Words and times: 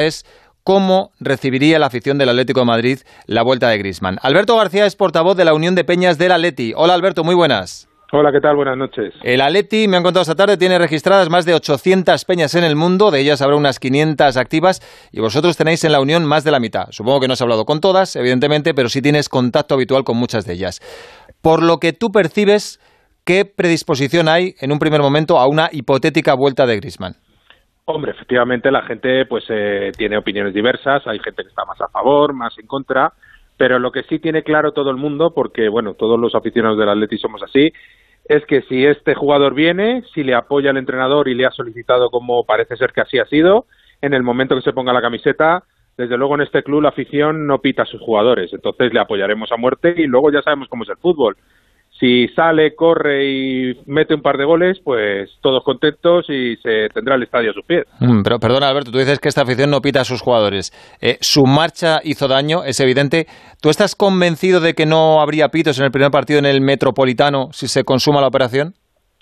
es 0.00 0.24
cómo 0.64 1.10
recibiría 1.20 1.78
la 1.78 1.86
afición 1.86 2.18
del 2.18 2.30
Atlético 2.30 2.60
de 2.60 2.66
Madrid 2.66 2.98
la 3.26 3.42
vuelta 3.42 3.68
de 3.68 3.78
Grisman. 3.78 4.18
Alberto 4.22 4.56
García 4.56 4.86
es 4.86 4.96
portavoz 4.96 5.36
de 5.36 5.44
la 5.44 5.54
Unión 5.54 5.74
de 5.74 5.84
Peñas 5.84 6.18
del 6.18 6.32
Atleti. 6.32 6.72
Hola 6.76 6.94
Alberto, 6.94 7.22
muy 7.24 7.34
buenas. 7.34 7.86
Hola, 8.12 8.32
¿qué 8.32 8.40
tal? 8.40 8.56
Buenas 8.56 8.76
noches. 8.76 9.14
El 9.22 9.40
Atleti, 9.40 9.86
me 9.86 9.96
han 9.96 10.02
contado 10.02 10.22
esta 10.22 10.34
tarde, 10.34 10.56
tiene 10.56 10.78
registradas 10.78 11.30
más 11.30 11.44
de 11.44 11.54
800 11.54 12.24
peñas 12.24 12.56
en 12.56 12.64
el 12.64 12.74
mundo, 12.74 13.12
de 13.12 13.20
ellas 13.20 13.40
habrá 13.40 13.54
unas 13.54 13.78
500 13.78 14.36
activas 14.36 14.82
y 15.12 15.20
vosotros 15.20 15.56
tenéis 15.56 15.84
en 15.84 15.92
la 15.92 16.00
Unión 16.00 16.24
más 16.24 16.42
de 16.42 16.50
la 16.50 16.58
mitad. 16.58 16.86
Supongo 16.90 17.20
que 17.20 17.28
no 17.28 17.34
has 17.34 17.42
hablado 17.42 17.64
con 17.64 17.80
todas, 17.80 18.16
evidentemente, 18.16 18.74
pero 18.74 18.88
sí 18.88 19.00
tienes 19.00 19.28
contacto 19.28 19.74
habitual 19.74 20.02
con 20.02 20.16
muchas 20.16 20.44
de 20.44 20.54
ellas. 20.54 20.80
Por 21.40 21.62
lo 21.62 21.78
que 21.78 21.92
tú 21.92 22.10
percibes, 22.10 22.80
¿qué 23.24 23.44
predisposición 23.44 24.28
hay 24.28 24.56
en 24.60 24.72
un 24.72 24.80
primer 24.80 25.02
momento 25.02 25.38
a 25.38 25.46
una 25.46 25.68
hipotética 25.70 26.34
vuelta 26.34 26.66
de 26.66 26.76
Grisman? 26.76 27.14
Hombre, 27.92 28.12
efectivamente 28.12 28.70
la 28.70 28.82
gente 28.82 29.26
pues 29.26 29.44
eh, 29.48 29.90
tiene 29.96 30.16
opiniones 30.16 30.54
diversas, 30.54 31.04
hay 31.08 31.18
gente 31.18 31.42
que 31.42 31.48
está 31.48 31.64
más 31.64 31.80
a 31.80 31.88
favor, 31.88 32.32
más 32.32 32.56
en 32.56 32.68
contra, 32.68 33.12
pero 33.56 33.80
lo 33.80 33.90
que 33.90 34.04
sí 34.04 34.20
tiene 34.20 34.44
claro 34.44 34.70
todo 34.70 34.90
el 34.90 34.96
mundo, 34.96 35.32
porque 35.34 35.68
bueno, 35.68 35.94
todos 35.94 36.18
los 36.18 36.36
aficionados 36.36 36.78
del 36.78 36.88
Atleti 36.88 37.18
somos 37.18 37.42
así, 37.42 37.72
es 38.26 38.46
que 38.46 38.62
si 38.62 38.86
este 38.86 39.16
jugador 39.16 39.54
viene, 39.54 40.04
si 40.14 40.22
le 40.22 40.34
apoya 40.34 40.70
el 40.70 40.76
entrenador 40.76 41.26
y 41.26 41.34
le 41.34 41.46
ha 41.46 41.50
solicitado 41.50 42.10
como 42.10 42.44
parece 42.44 42.76
ser 42.76 42.92
que 42.92 43.00
así 43.00 43.18
ha 43.18 43.26
sido, 43.26 43.66
en 44.00 44.14
el 44.14 44.22
momento 44.22 44.54
que 44.54 44.62
se 44.62 44.72
ponga 44.72 44.92
la 44.92 45.02
camiseta, 45.02 45.64
desde 45.98 46.16
luego 46.16 46.36
en 46.36 46.42
este 46.42 46.62
club 46.62 46.82
la 46.82 46.90
afición 46.90 47.48
no 47.48 47.58
pita 47.58 47.82
a 47.82 47.86
sus 47.86 48.00
jugadores, 48.00 48.52
entonces 48.52 48.94
le 48.94 49.00
apoyaremos 49.00 49.50
a 49.50 49.56
muerte 49.56 49.94
y 49.96 50.06
luego 50.06 50.30
ya 50.30 50.42
sabemos 50.42 50.68
cómo 50.68 50.84
es 50.84 50.90
el 50.90 50.96
fútbol 50.98 51.36
si 52.00 52.28
sale, 52.28 52.74
corre 52.74 53.26
y 53.30 53.74
mete 53.86 54.14
un 54.14 54.22
par 54.22 54.38
de 54.38 54.46
goles, 54.46 54.80
pues 54.82 55.30
todos 55.42 55.62
contentos 55.62 56.24
y 56.30 56.56
se 56.56 56.88
tendrá 56.88 57.14
el 57.14 57.22
estadio 57.22 57.50
a 57.50 57.54
sus 57.54 57.64
pies. 57.66 57.84
Mm, 58.00 58.22
pero 58.22 58.38
perdona, 58.38 58.70
Alberto, 58.70 58.90
tú 58.90 58.98
dices 58.98 59.20
que 59.20 59.28
esta 59.28 59.42
afición 59.42 59.70
no 59.70 59.82
pita 59.82 60.00
a 60.00 60.04
sus 60.04 60.22
jugadores. 60.22 60.72
Eh, 61.02 61.18
su 61.20 61.44
marcha 61.44 62.00
hizo 62.02 62.26
daño, 62.26 62.64
es 62.64 62.80
evidente. 62.80 63.26
¿Tú 63.60 63.68
estás 63.68 63.94
convencido 63.94 64.60
de 64.60 64.72
que 64.72 64.86
no 64.86 65.20
habría 65.20 65.48
pitos 65.48 65.78
en 65.78 65.84
el 65.84 65.90
primer 65.90 66.10
partido 66.10 66.38
en 66.38 66.46
el 66.46 66.62
Metropolitano 66.62 67.48
si 67.52 67.68
se 67.68 67.84
consuma 67.84 68.22
la 68.22 68.28
operación? 68.28 68.72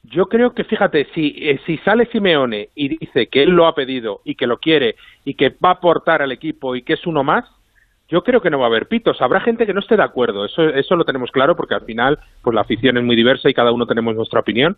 Yo 0.04 0.26
creo 0.26 0.54
que, 0.54 0.62
fíjate, 0.62 1.08
si, 1.12 1.34
eh, 1.36 1.60
si 1.66 1.78
sale 1.78 2.06
Simeone 2.06 2.68
y 2.76 2.96
dice 2.96 3.26
que 3.26 3.42
él 3.42 3.50
lo 3.50 3.66
ha 3.66 3.74
pedido 3.74 4.20
y 4.24 4.36
que 4.36 4.46
lo 4.46 4.58
quiere 4.58 4.94
y 5.24 5.34
que 5.34 5.48
va 5.48 5.70
a 5.70 5.72
aportar 5.72 6.22
al 6.22 6.30
equipo 6.30 6.76
y 6.76 6.82
que 6.82 6.92
es 6.92 7.04
uno 7.06 7.24
más, 7.24 7.44
yo 8.08 8.22
creo 8.24 8.40
que 8.40 8.50
no 8.50 8.58
va 8.58 8.66
a 8.66 8.68
haber 8.68 8.88
pitos. 8.88 9.20
Habrá 9.20 9.40
gente 9.40 9.66
que 9.66 9.74
no 9.74 9.80
esté 9.80 9.96
de 9.96 10.02
acuerdo, 10.02 10.44
eso, 10.44 10.62
eso 10.62 10.96
lo 10.96 11.04
tenemos 11.04 11.30
claro 11.30 11.56
porque 11.56 11.74
al 11.74 11.82
final 11.82 12.18
pues 12.42 12.54
la 12.54 12.62
afición 12.62 12.96
es 12.96 13.04
muy 13.04 13.16
diversa 13.16 13.48
y 13.48 13.54
cada 13.54 13.72
uno 13.72 13.86
tenemos 13.86 14.14
nuestra 14.14 14.40
opinión. 14.40 14.76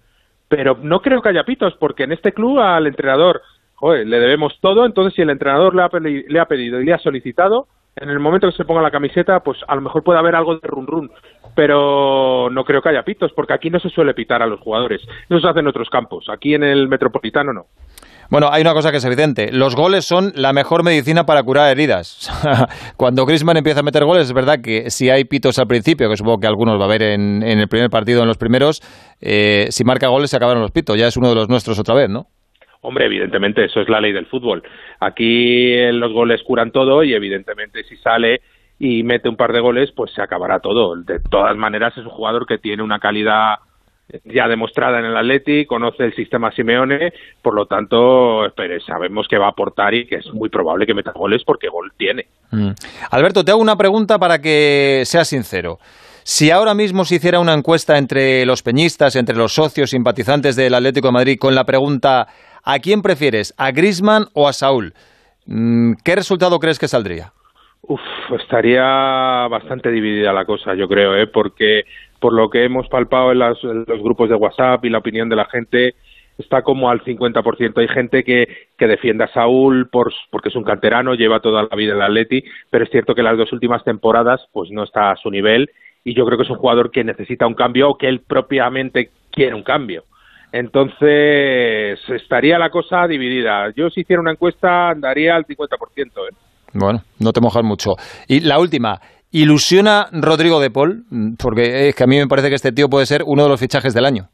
Pero 0.48 0.76
no 0.82 1.00
creo 1.00 1.22
que 1.22 1.28
haya 1.28 1.44
pitos 1.44 1.74
porque 1.78 2.02
en 2.04 2.12
este 2.12 2.32
club 2.32 2.58
al 2.58 2.86
entrenador 2.86 3.42
le 3.82 4.20
debemos 4.20 4.58
todo, 4.60 4.84
entonces 4.84 5.14
si 5.14 5.22
el 5.22 5.30
entrenador 5.30 5.74
le 5.74 5.82
ha, 5.82 5.90
le 6.00 6.40
ha 6.40 6.44
pedido 6.46 6.80
y 6.80 6.84
le 6.84 6.92
ha 6.92 6.98
solicitado, 6.98 7.66
en 7.96 8.10
el 8.10 8.18
momento 8.18 8.48
que 8.48 8.56
se 8.56 8.64
ponga 8.64 8.82
la 8.82 8.90
camiseta, 8.90 9.40
pues 9.40 9.58
a 9.66 9.74
lo 9.74 9.80
mejor 9.80 10.02
puede 10.02 10.18
haber 10.18 10.34
algo 10.34 10.56
de 10.56 10.68
run 10.68 10.86
run, 10.86 11.10
pero 11.54 12.48
no 12.50 12.64
creo 12.64 12.82
que 12.82 12.90
haya 12.90 13.04
pitos, 13.04 13.32
porque 13.32 13.54
aquí 13.54 13.70
no 13.70 13.80
se 13.80 13.88
suele 13.88 14.14
pitar 14.14 14.42
a 14.42 14.46
los 14.46 14.60
jugadores, 14.60 15.02
eso 15.28 15.40
se 15.40 15.48
hace 15.48 15.60
en 15.60 15.66
otros 15.66 15.88
campos, 15.88 16.28
aquí 16.28 16.54
en 16.54 16.62
el 16.62 16.88
Metropolitano 16.88 17.52
no. 17.52 17.66
Bueno, 18.30 18.48
hay 18.52 18.62
una 18.62 18.74
cosa 18.74 18.92
que 18.92 18.98
es 18.98 19.04
evidente. 19.04 19.50
Los 19.52 19.74
goles 19.74 20.04
son 20.04 20.32
la 20.36 20.52
mejor 20.52 20.84
medicina 20.84 21.26
para 21.26 21.42
curar 21.42 21.72
heridas. 21.72 22.30
Cuando 22.96 23.26
Griezmann 23.26 23.56
empieza 23.56 23.80
a 23.80 23.82
meter 23.82 24.04
goles, 24.04 24.28
es 24.28 24.32
verdad 24.32 24.60
que 24.62 24.88
si 24.90 25.10
hay 25.10 25.24
pitos 25.24 25.58
al 25.58 25.66
principio, 25.66 26.08
que 26.08 26.16
supongo 26.16 26.38
que 26.38 26.46
algunos 26.46 26.78
va 26.78 26.82
a 26.82 26.86
haber 26.86 27.02
en, 27.02 27.42
el 27.42 27.66
primer 27.66 27.90
partido, 27.90 28.22
en 28.22 28.28
los 28.28 28.38
primeros, 28.38 28.82
eh, 29.20 29.66
si 29.70 29.82
marca 29.82 30.06
goles 30.06 30.30
se 30.30 30.36
acabaron 30.36 30.62
los 30.62 30.70
pitos. 30.70 30.96
Ya 30.96 31.08
es 31.08 31.16
uno 31.16 31.28
de 31.30 31.34
los 31.34 31.48
nuestros 31.48 31.76
otra 31.80 31.96
vez, 31.96 32.08
¿no? 32.08 32.26
Hombre, 32.82 33.06
evidentemente, 33.06 33.64
eso 33.64 33.80
es 33.80 33.88
la 33.88 34.00
ley 34.00 34.12
del 34.12 34.26
fútbol. 34.26 34.62
Aquí 35.00 35.72
eh, 35.72 35.92
los 35.92 36.12
goles 36.12 36.40
curan 36.44 36.70
todo 36.70 37.02
y 37.02 37.12
evidentemente 37.12 37.82
si 37.82 37.96
sale 37.96 38.42
y 38.78 39.02
mete 39.02 39.28
un 39.28 39.36
par 39.36 39.52
de 39.52 39.58
goles, 39.58 39.90
pues 39.90 40.12
se 40.12 40.22
acabará 40.22 40.60
todo. 40.60 40.94
De 40.94 41.18
todas 41.18 41.56
maneras, 41.56 41.98
es 41.98 42.04
un 42.04 42.10
jugador 42.10 42.46
que 42.46 42.58
tiene 42.58 42.84
una 42.84 43.00
calidad 43.00 43.56
ya 44.24 44.48
demostrada 44.48 44.98
en 44.98 45.06
el 45.06 45.16
Atleti, 45.16 45.66
conoce 45.66 46.04
el 46.04 46.14
sistema 46.14 46.50
Simeone, 46.52 47.12
por 47.42 47.54
lo 47.54 47.66
tanto, 47.66 48.46
espere, 48.46 48.80
sabemos 48.80 49.26
que 49.28 49.38
va 49.38 49.46
a 49.46 49.50
aportar 49.50 49.94
y 49.94 50.06
que 50.06 50.16
es 50.16 50.26
muy 50.32 50.48
probable 50.48 50.86
que 50.86 50.94
meta 50.94 51.12
goles 51.14 51.42
porque 51.44 51.68
gol 51.68 51.92
tiene. 51.96 52.26
Mm. 52.50 52.70
Alberto, 53.10 53.44
te 53.44 53.52
hago 53.52 53.60
una 53.60 53.76
pregunta 53.76 54.18
para 54.18 54.38
que 54.38 55.02
seas 55.04 55.28
sincero. 55.28 55.78
Si 56.22 56.50
ahora 56.50 56.74
mismo 56.74 57.04
se 57.04 57.16
hiciera 57.16 57.40
una 57.40 57.54
encuesta 57.54 57.96
entre 57.98 58.44
los 58.44 58.62
peñistas, 58.62 59.16
entre 59.16 59.36
los 59.36 59.54
socios 59.54 59.90
simpatizantes 59.90 60.54
del 60.54 60.74
Atlético 60.74 61.08
de 61.08 61.12
Madrid 61.12 61.38
con 61.40 61.54
la 61.54 61.64
pregunta 61.64 62.26
¿a 62.64 62.78
quién 62.78 63.02
prefieres, 63.02 63.54
a 63.58 63.70
Grisman 63.72 64.24
o 64.34 64.48
a 64.48 64.52
Saúl? 64.52 64.92
Mm, 65.46 65.94
¿Qué 66.04 66.14
resultado 66.14 66.58
crees 66.58 66.78
que 66.78 66.88
saldría? 66.88 67.32
Uf, 67.82 68.00
estaría 68.38 68.82
bastante 69.48 69.90
dividida 69.90 70.32
la 70.32 70.44
cosa, 70.44 70.74
yo 70.74 70.86
creo, 70.86 71.16
¿eh? 71.16 71.26
porque 71.26 71.82
por 72.20 72.32
lo 72.32 72.48
que 72.50 72.64
hemos 72.64 72.88
palpado 72.88 73.32
en, 73.32 73.38
los 73.38 74.02
grupos 74.02 74.28
de 74.28 74.36
WhatsApp 74.36 74.84
y 74.84 74.90
la 74.90 74.98
opinión 74.98 75.28
de 75.28 75.36
la 75.36 75.46
gente, 75.46 75.94
está 76.38 76.62
como 76.62 76.90
al 76.90 77.02
50%. 77.02 77.78
Hay 77.78 77.88
gente 77.88 78.22
que, 78.22 78.46
que 78.78 78.86
defiende 78.86 79.24
a 79.24 79.32
Saúl 79.32 79.88
por, 79.90 80.12
porque 80.30 80.50
es 80.50 80.56
un 80.56 80.64
canterano, 80.64 81.14
lleva 81.14 81.40
toda 81.40 81.62
la 81.62 81.76
vida 81.76 81.92
en 81.92 81.96
el 81.96 82.02
Atleti, 82.02 82.42
pero 82.70 82.84
es 82.84 82.90
cierto 82.90 83.14
que 83.14 83.22
las 83.22 83.36
dos 83.36 83.52
últimas 83.52 83.84
temporadas 83.84 84.40
pues 84.52 84.70
no 84.70 84.84
está 84.84 85.10
a 85.10 85.16
su 85.16 85.30
nivel 85.30 85.70
y 86.04 86.14
yo 86.14 86.24
creo 86.24 86.38
que 86.38 86.44
es 86.44 86.50
un 86.50 86.56
jugador 86.56 86.90
que 86.90 87.04
necesita 87.04 87.46
un 87.46 87.54
cambio 87.54 87.90
o 87.90 87.98
que 87.98 88.08
él 88.08 88.22
propiamente 88.26 89.10
quiere 89.30 89.54
un 89.54 89.62
cambio. 89.62 90.04
Entonces, 90.52 92.00
estaría 92.08 92.58
la 92.58 92.70
cosa 92.70 93.06
dividida. 93.06 93.70
Yo 93.76 93.88
si 93.90 94.00
hiciera 94.00 94.20
una 94.20 94.32
encuesta 94.32 94.88
andaría 94.88 95.36
al 95.36 95.44
50%. 95.44 95.68
¿eh? 96.06 96.34
Bueno, 96.74 97.00
no 97.20 97.32
te 97.32 97.40
mojas 97.40 97.62
mucho. 97.62 97.92
Y 98.26 98.40
la 98.40 98.58
última, 98.58 98.98
¿Ilusiona 99.32 100.06
Rodrigo 100.12 100.60
de 100.60 100.70
Paul? 100.70 101.04
Porque 101.38 101.88
es 101.88 101.94
que 101.94 102.04
a 102.04 102.06
mí 102.06 102.18
me 102.18 102.26
parece 102.26 102.48
que 102.48 102.56
este 102.56 102.72
tío 102.72 102.88
puede 102.88 103.06
ser 103.06 103.22
uno 103.24 103.44
de 103.44 103.48
los 103.48 103.60
fichajes 103.60 103.94
del 103.94 104.04
año. 104.04 104.28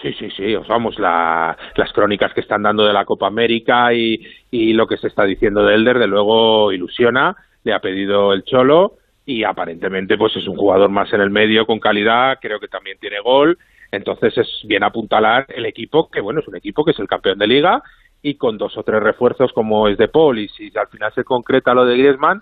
Sí, 0.00 0.12
sí, 0.12 0.30
sí, 0.30 0.54
vamos, 0.68 0.96
las 0.98 1.92
crónicas 1.92 2.32
que 2.32 2.40
están 2.40 2.62
dando 2.62 2.86
de 2.86 2.92
la 2.92 3.04
Copa 3.04 3.26
América 3.26 3.92
y, 3.92 4.20
y 4.50 4.72
lo 4.72 4.86
que 4.86 4.96
se 4.96 5.08
está 5.08 5.24
diciendo 5.24 5.64
de 5.64 5.74
Elder, 5.74 5.98
de 5.98 6.06
luego 6.06 6.72
ilusiona, 6.72 7.36
le 7.64 7.72
ha 7.74 7.80
pedido 7.80 8.32
el 8.32 8.44
Cholo 8.44 8.94
y 9.26 9.42
aparentemente 9.42 10.16
pues 10.16 10.36
es 10.36 10.46
un 10.46 10.56
jugador 10.56 10.88
más 10.88 11.12
en 11.12 11.20
el 11.20 11.30
medio 11.30 11.66
con 11.66 11.80
calidad, 11.80 12.38
creo 12.40 12.60
que 12.60 12.68
también 12.68 12.96
tiene 13.00 13.20
gol, 13.20 13.58
entonces 13.90 14.38
es 14.38 14.48
bien 14.64 14.84
apuntalar 14.84 15.46
el 15.48 15.66
equipo, 15.66 16.08
que 16.08 16.20
bueno, 16.20 16.40
es 16.40 16.48
un 16.48 16.56
equipo 16.56 16.84
que 16.84 16.92
es 16.92 16.98
el 16.98 17.08
campeón 17.08 17.38
de 17.38 17.48
liga 17.48 17.82
y 18.22 18.36
con 18.36 18.56
dos 18.56 18.76
o 18.78 18.84
tres 18.84 19.02
refuerzos 19.02 19.52
como 19.52 19.88
es 19.88 19.98
de 19.98 20.08
Paul 20.08 20.38
y 20.38 20.48
si 20.48 20.72
al 20.78 20.88
final 20.88 21.12
se 21.12 21.24
concreta 21.24 21.74
lo 21.74 21.84
de 21.84 21.96
Griezmann, 21.98 22.40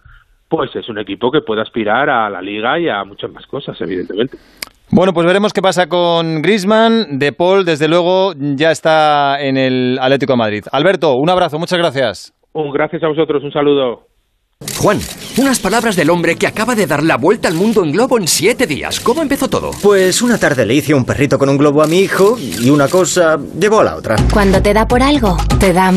pues 0.49 0.75
es 0.77 0.89
un 0.89 0.99
equipo 0.99 1.31
que 1.31 1.41
puede 1.41 1.63
aspirar 1.63 2.09
a 2.09 2.31
la 2.31 2.41
liga 2.41 2.79
y 2.79 2.89
a 2.89 3.05
muchas 3.05 3.31
más 3.33 3.47
cosas, 3.47 3.77
evidentemente. 3.81 4.37
Bueno, 4.91 5.13
pues 5.13 5.27
veremos 5.27 5.53
qué 5.53 5.61
pasa 5.61 5.89
con 5.89 6.43
Grisman. 6.43 7.19
De 7.19 7.33
Paul, 7.33 7.65
desde 7.65 7.89
luego, 7.89 8.35
ya 8.37 8.71
está 8.71 9.41
en 9.41 9.57
el 9.57 9.99
Atlético 10.01 10.35
de 10.35 10.39
Madrid. 10.39 10.65
Alberto, 10.71 11.15
un 11.17 11.29
abrazo, 11.29 11.59
muchas 11.59 11.79
gracias. 11.79 12.33
Un 12.53 12.71
gracias 12.71 13.03
a 13.03 13.09
vosotros, 13.09 13.43
un 13.43 13.53
saludo. 13.53 14.07
Juan, 14.81 14.99
unas 15.37 15.61
palabras 15.61 15.97
del 15.97 16.09
hombre 16.09 16.37
que 16.37 16.47
acaba 16.47 16.75
de 16.75 16.87
dar 16.87 17.03
la 17.03 17.19
vuelta 17.19 17.47
al 17.47 17.55
mundo 17.55 17.85
en 17.85 17.93
globo 17.93 18.17
en 18.19 18.27
siete 18.27 18.67
días. 18.67 19.01
¿Cómo 19.01 19.21
empezó 19.21 19.49
todo? 19.49 19.71
Pues 19.83 20.23
una 20.23 20.39
tarde 20.39 20.65
le 20.65 20.73
hice 20.73 20.95
un 20.95 21.05
perrito 21.05 21.39
con 21.39 21.51
un 21.51 21.59
globo 21.59 21.83
a 21.83 21.87
mi 21.87 21.99
hijo 21.99 22.37
y 22.39 22.71
una 22.71 22.89
cosa 22.89 23.37
llevó 23.61 23.81
a 23.81 23.85
la 23.85 23.97
otra. 23.97 24.17
Cuando 24.33 24.63
te 24.63 24.73
da 24.73 24.89
por 24.89 25.03
algo, 25.03 25.37
te 25.61 25.75
da 25.75 25.93